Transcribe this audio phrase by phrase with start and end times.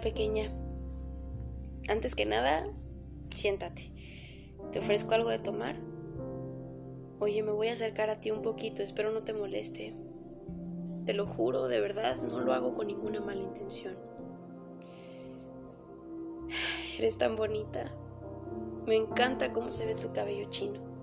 [0.00, 0.52] Pequeña.
[1.88, 2.66] Antes que nada,
[3.34, 3.92] siéntate.
[4.72, 5.76] ¿Te ofrezco algo de tomar?
[7.20, 9.94] Oye, me voy a acercar a ti un poquito, espero no te moleste.
[11.06, 13.96] Te lo juro, de verdad, no lo hago con ninguna mala intención.
[16.98, 17.92] Eres tan bonita.
[18.86, 20.93] Me encanta cómo se ve tu cabello chino.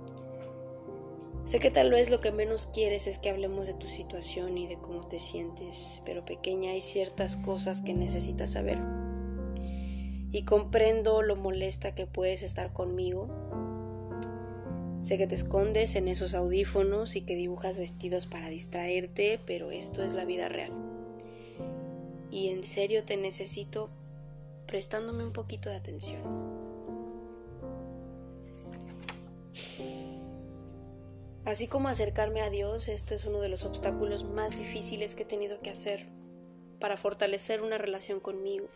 [1.44, 4.68] Sé que tal vez lo que menos quieres es que hablemos de tu situación y
[4.68, 8.78] de cómo te sientes, pero pequeña hay ciertas cosas que necesitas saber.
[10.32, 13.28] Y comprendo lo molesta que puedes estar conmigo.
[15.02, 20.04] Sé que te escondes en esos audífonos y que dibujas vestidos para distraerte, pero esto
[20.04, 20.72] es la vida real.
[22.30, 23.90] Y en serio te necesito
[24.68, 26.51] prestándome un poquito de atención.
[31.46, 35.26] Así como acercarme a Dios, esto es uno de los obstáculos más difíciles que he
[35.26, 36.06] tenido que hacer
[36.80, 38.68] para fortalecer una relación conmigo.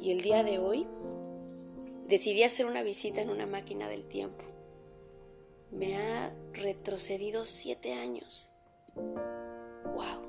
[0.00, 0.86] Y el día de hoy
[2.06, 4.44] decidí hacer una visita en una máquina del tiempo.
[5.70, 8.52] Me ha retrocedido siete años.
[8.94, 10.26] ¡Wow!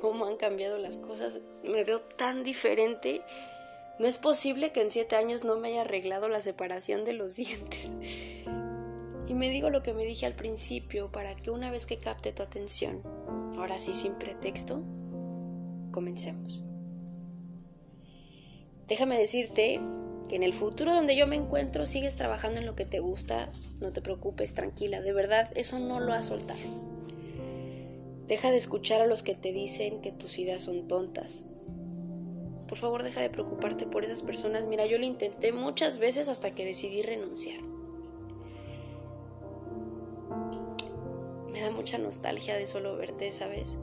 [0.00, 1.40] cómo han cambiado las cosas.
[1.62, 3.22] Me veo tan diferente.
[3.98, 7.34] No es posible que en siete años no me haya arreglado la separación de los
[7.36, 7.92] dientes.
[9.38, 12.42] Me digo lo que me dije al principio para que una vez que capte tu
[12.42, 13.04] atención,
[13.56, 14.82] ahora sí sin pretexto,
[15.92, 16.64] comencemos.
[18.88, 19.80] Déjame decirte
[20.28, 23.52] que en el futuro donde yo me encuentro sigues trabajando en lo que te gusta,
[23.78, 26.58] no te preocupes, tranquila, de verdad, eso no lo has soltado.
[28.26, 31.44] Deja de escuchar a los que te dicen que tus ideas son tontas.
[32.66, 34.66] Por favor, deja de preocuparte por esas personas.
[34.66, 37.77] Mira, yo lo intenté muchas veces hasta que decidí renunciar.
[41.70, 43.76] Mucha nostalgia de solo verte, ¿sabes?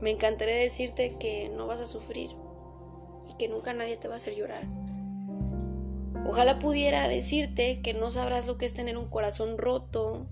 [0.00, 2.30] Me encantaría decirte que no vas a sufrir
[3.30, 4.64] y que nunca nadie te va a hacer llorar.
[6.26, 10.26] Ojalá pudiera decirte que no sabrás lo que es tener un corazón roto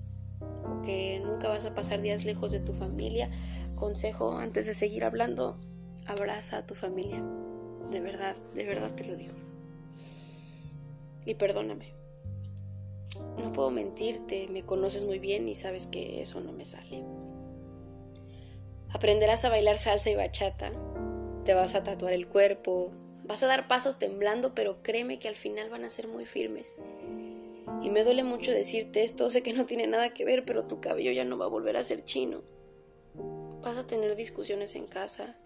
[0.85, 3.31] que nunca vas a pasar días lejos de tu familia,
[3.75, 5.59] consejo antes de seguir hablando,
[6.07, 7.23] abraza a tu familia.
[7.91, 9.35] De verdad, de verdad te lo digo.
[11.25, 11.98] Y perdóname.
[13.37, 17.05] No puedo mentirte, me conoces muy bien y sabes que eso no me sale.
[18.91, 20.73] Aprenderás a bailar salsa y bachata,
[21.45, 22.91] te vas a tatuar el cuerpo,
[23.25, 26.75] vas a dar pasos temblando, pero créeme que al final van a ser muy firmes
[27.83, 30.81] y me duele mucho decirte esto, sé que no tiene nada que ver, pero tu
[30.81, 32.43] cabello ya no va a volver a ser chino.
[33.63, 35.37] Vas a tener discusiones en casa,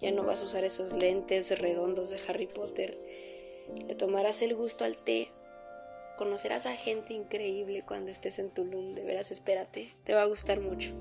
[0.00, 2.98] ya no vas a usar esos lentes redondos de Harry Potter,
[3.86, 5.30] le tomarás el gusto al té,
[6.16, 10.60] conocerás a gente increíble cuando estés en Tulum, de veras espérate, te va a gustar
[10.60, 10.92] mucho.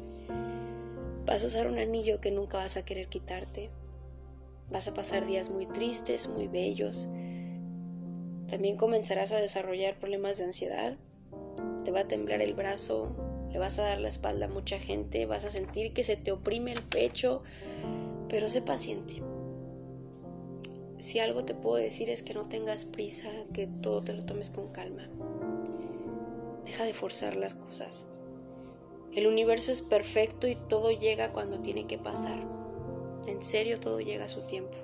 [1.25, 3.69] Vas a usar un anillo que nunca vas a querer quitarte.
[4.69, 7.07] Vas a pasar días muy tristes, muy bellos,
[8.47, 10.95] también comenzarás a desarrollar problemas de ansiedad,
[11.83, 13.15] te va a temblar el brazo,
[13.51, 16.31] le vas a dar la espalda a mucha gente, vas a sentir que se te
[16.31, 17.41] oprime el pecho,
[18.29, 19.23] pero sé paciente.
[20.99, 24.49] Si algo te puedo decir es que no tengas prisa, que todo te lo tomes
[24.49, 25.09] con calma.
[26.65, 28.05] Deja de forzar las cosas.
[29.13, 32.37] El universo es perfecto y todo llega cuando tiene que pasar.
[33.27, 34.77] En serio, todo llega a su tiempo.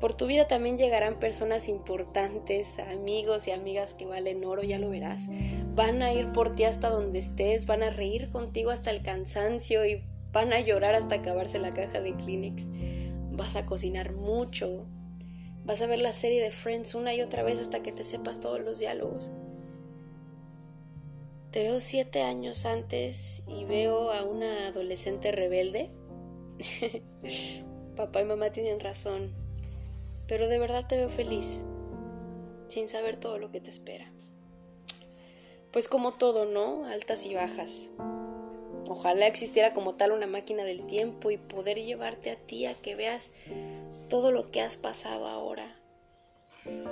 [0.00, 4.90] Por tu vida también llegarán personas importantes, amigos y amigas que valen oro, ya lo
[4.90, 5.28] verás.
[5.74, 9.86] Van a ir por ti hasta donde estés, van a reír contigo hasta el cansancio
[9.86, 12.66] y van a llorar hasta acabarse la caja de Kleenex.
[13.36, 14.86] Vas a cocinar mucho.
[15.64, 18.40] Vas a ver la serie de Friends una y otra vez hasta que te sepas
[18.40, 19.30] todos los diálogos.
[21.50, 25.90] Te veo siete años antes y veo a una adolescente rebelde.
[27.96, 29.44] Papá y mamá tienen razón
[30.26, 31.62] pero de verdad te veo feliz,
[32.68, 34.10] sin saber todo lo que te espera.
[35.72, 36.86] Pues como todo, ¿no?
[36.86, 37.90] Altas y bajas.
[38.88, 42.94] Ojalá existiera como tal una máquina del tiempo y poder llevarte a ti a que
[42.94, 43.32] veas
[44.08, 45.74] todo lo que has pasado ahora,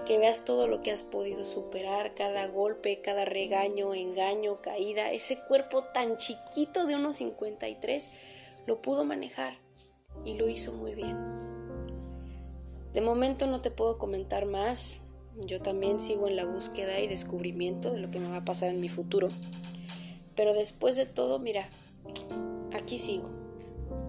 [0.06, 5.38] que veas todo lo que has podido superar, cada golpe, cada regaño, engaño, caída, ese
[5.38, 8.10] cuerpo tan chiquito de unos 53
[8.66, 9.58] lo pudo manejar
[10.24, 11.16] y lo hizo muy bien.
[12.92, 15.00] De momento no te puedo comentar más.
[15.46, 18.68] Yo también sigo en la búsqueda y descubrimiento de lo que me va a pasar
[18.68, 19.28] en mi futuro.
[20.36, 21.68] Pero después de todo, mira,
[22.74, 23.28] aquí sigo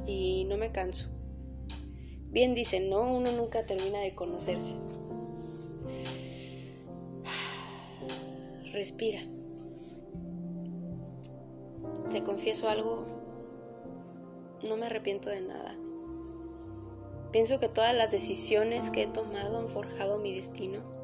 [0.06, 1.10] y no me canso.
[2.30, 3.02] Bien dicen, ¿no?
[3.02, 4.76] Uno nunca termina de conocerse.
[8.72, 9.22] Respira.
[12.10, 13.06] Te confieso algo,
[14.68, 15.76] no me arrepiento de nada.
[17.32, 21.03] Pienso que todas las decisiones que he tomado han forjado mi destino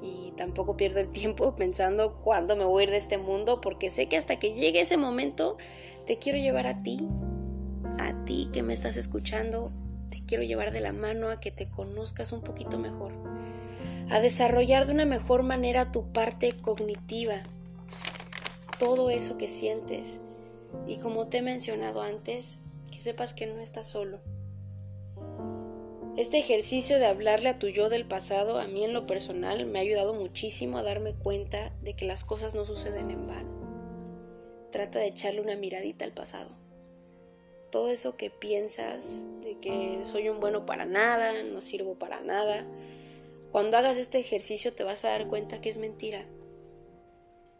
[0.00, 3.90] y tampoco pierdo el tiempo pensando cuándo me voy a ir de este mundo porque
[3.90, 5.56] sé que hasta que llegue ese momento
[6.06, 7.06] te quiero llevar a ti,
[7.98, 9.72] a ti que me estás escuchando,
[10.10, 13.12] te quiero llevar de la mano a que te conozcas un poquito mejor,
[14.10, 17.42] a desarrollar de una mejor manera tu parte cognitiva,
[18.78, 20.20] todo eso que sientes
[20.86, 22.58] y como te he mencionado antes,
[22.90, 24.20] que sepas que no estás solo.
[26.18, 29.78] Este ejercicio de hablarle a tu yo del pasado, a mí en lo personal, me
[29.78, 34.66] ha ayudado muchísimo a darme cuenta de que las cosas no suceden en vano.
[34.72, 36.50] Trata de echarle una miradita al pasado.
[37.70, 42.66] Todo eso que piensas de que soy un bueno para nada, no sirvo para nada,
[43.52, 46.26] cuando hagas este ejercicio te vas a dar cuenta que es mentira.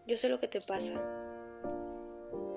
[0.09, 0.95] Yo sé lo que te pasa.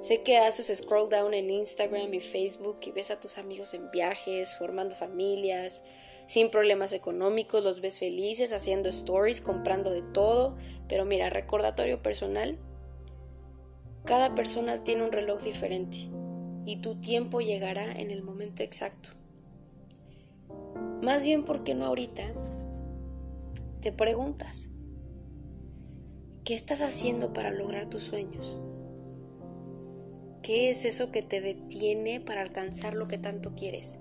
[0.01, 3.92] Sé que haces scroll down en Instagram y Facebook y ves a tus amigos en
[3.92, 5.83] viajes, formando familias,
[6.25, 10.57] sin problemas económicos, los ves felices, haciendo stories, comprando de todo.
[10.88, 12.57] Pero mira, recordatorio personal,
[14.03, 16.09] cada persona tiene un reloj diferente
[16.65, 19.09] y tu tiempo llegará en el momento exacto.
[21.03, 22.24] Más bien porque no ahorita,
[23.81, 24.68] te preguntas,
[26.44, 28.57] ¿qué estás haciendo para lograr tus sueños?
[30.43, 33.99] ¿Qué es eso que te detiene para alcanzar lo que tanto quieres?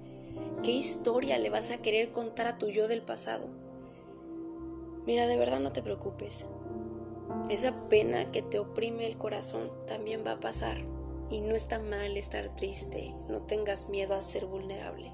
[0.63, 3.51] ¿Qué historia le vas a querer contar a tu yo del pasado?
[5.07, 6.47] Mira, de verdad no te preocupes.
[7.51, 10.79] Esa pena que te oprime el corazón también va a pasar.
[11.31, 13.15] Y no está mal estar triste.
[13.29, 15.13] No tengas miedo a ser vulnerable.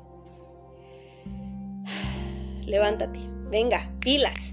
[2.67, 3.19] Levántate.
[3.51, 4.53] Venga, pilas.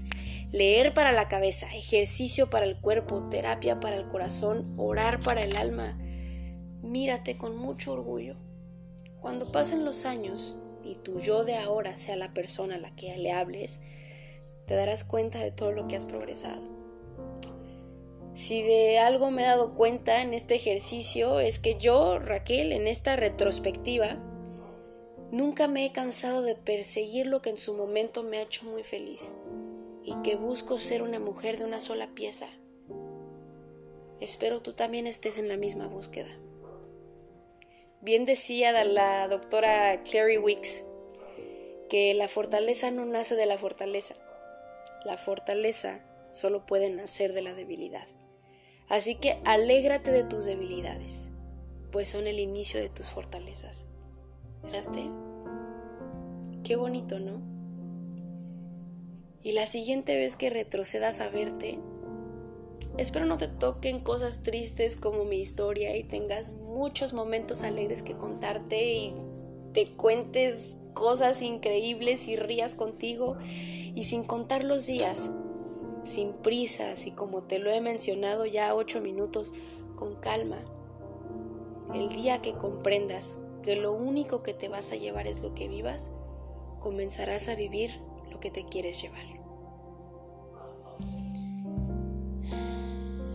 [0.50, 5.56] Leer para la cabeza, ejercicio para el cuerpo, terapia para el corazón, orar para el
[5.56, 5.98] alma
[6.84, 8.36] mírate con mucho orgullo.
[9.20, 13.16] Cuando pasen los años y tu yo de ahora sea la persona a la que
[13.16, 13.80] le hables,
[14.66, 16.62] te darás cuenta de todo lo que has progresado.
[18.34, 22.88] Si de algo me he dado cuenta en este ejercicio es que yo, Raquel, en
[22.88, 24.18] esta retrospectiva,
[25.30, 28.82] nunca me he cansado de perseguir lo que en su momento me ha hecho muy
[28.82, 29.32] feliz
[30.02, 32.48] y que busco ser una mujer de una sola pieza.
[34.20, 36.30] Espero tú también estés en la misma búsqueda.
[38.04, 40.84] Bien decía la doctora Clary Wicks
[41.88, 44.14] que la fortaleza no nace de la fortaleza.
[45.06, 48.06] La fortaleza solo puede nacer de la debilidad.
[48.90, 51.30] Así que alégrate de tus debilidades,
[51.92, 53.86] pues son el inicio de tus fortalezas.
[54.66, 55.08] ¿Escuchaste?
[56.62, 57.40] Qué bonito, ¿no?
[59.42, 61.78] Y la siguiente vez que retrocedas a verte,
[62.96, 68.16] Espero no te toquen cosas tristes como mi historia y tengas muchos momentos alegres que
[68.16, 69.14] contarte y
[69.72, 73.36] te cuentes cosas increíbles y rías contigo
[73.94, 75.30] y sin contar los días,
[76.02, 79.54] sin prisas y como te lo he mencionado ya ocho minutos,
[79.96, 80.58] con calma.
[81.94, 85.68] El día que comprendas que lo único que te vas a llevar es lo que
[85.68, 86.10] vivas,
[86.80, 88.00] comenzarás a vivir
[88.30, 89.24] lo que te quieres llevar.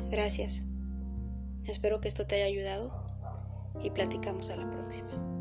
[0.09, 0.63] Gracias.
[1.65, 3.08] Espero que esto te haya ayudado
[3.81, 5.38] y platicamos a la próxima.